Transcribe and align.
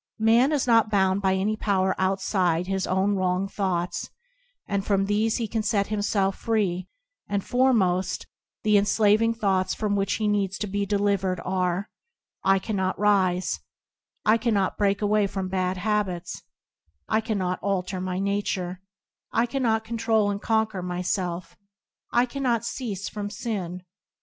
_Man 0.19 0.51
is 0.51 0.65
not 0.65 0.89
bound 0.89 1.21
by 1.21 1.35
any 1.35 1.55
power 1.55 1.93
outside 1.99 2.65
his 2.65 2.87
own 2.87 3.13
wrong 3.15 3.47
thoughts, 3.47 4.09
and 4.65 4.83
from 4.83 5.05
these 5.05 5.37
he 5.37 5.47
can 5.47 5.61
set 5.61 5.89
himself 5.93 6.35
free; 6.37 6.87
and 7.29 7.43
foremost, 7.45 8.25
the 8.63 8.77
enslaving 8.79 9.35
thoughts 9.35 9.75
from 9.75 9.95
which 9.95 10.13
he 10.13 10.27
needs 10.27 10.57
to 10.57 10.65
be 10.65 10.87
delivered 10.87 11.39
are— 11.45 11.91
"I 12.53 12.57
cannot 12.57 12.97
rise," 12.97 13.59
"I 14.25 14.39
cannot 14.39 14.75
break 14.75 15.03
away 15.03 15.27
from 15.27 15.49
bad 15.49 15.77
habits," 15.77 16.41
"I 17.07 17.19
[27] 17.21 17.21
cannot 17.37 17.59
alter 17.61 18.01
my 18.01 18.17
nature/' 18.19 18.79
"I 19.31 19.45
cannot 19.45 19.83
control 19.83 20.31
and 20.31 20.41
conquer 20.41 20.81
myself/' 20.81 21.55
"I 22.11 22.25
cannot 22.25 22.65
cease 22.65 23.07
from 23.07 23.29
sin." 23.29 23.83